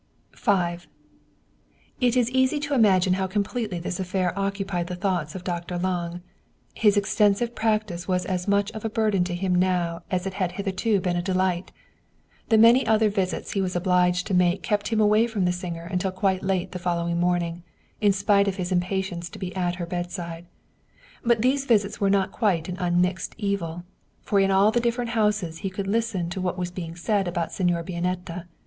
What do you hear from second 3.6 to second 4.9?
this affair occupied